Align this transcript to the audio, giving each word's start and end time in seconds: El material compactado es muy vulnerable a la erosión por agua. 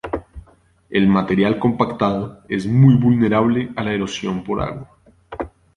El 0.89 1.05
material 1.05 1.59
compactado 1.59 2.41
es 2.49 2.65
muy 2.65 2.95
vulnerable 2.95 3.69
a 3.75 3.83
la 3.83 3.93
erosión 3.93 4.43
por 4.43 4.59
agua. 4.63 4.97